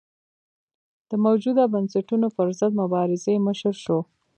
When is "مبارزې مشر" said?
2.81-3.73